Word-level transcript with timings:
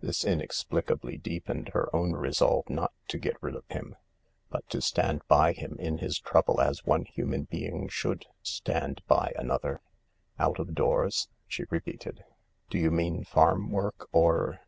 This 0.00 0.24
inexplicably 0.24 1.16
deepened 1.18 1.70
her 1.70 1.88
own 1.92 2.12
resolve 2.12 2.70
not 2.70 2.92
to 3.08 3.18
get 3.18 3.36
rid 3.42 3.56
of 3.56 3.66
him, 3.68 3.96
but 4.48 4.64
to 4.68 4.80
stand 4.80 5.22
by 5.26 5.52
him 5.52 5.74
in 5.80 5.98
his 5.98 6.20
trouble 6.20 6.60
as 6.60 6.84
one 6.86 7.04
human 7.06 7.42
being 7.42 7.88
should 7.88 8.24
stand 8.40 9.02
by 9.08 9.32
another," 9.34 9.80
Out 10.38 10.60
of 10.60 10.76
doors?" 10.76 11.26
she 11.48 11.64
repeated." 11.70 12.22
Do 12.70 12.78
you 12.78 12.92
mean 12.92 13.24
farm 13.24 13.72
work 13.72 14.08
or 14.12 14.60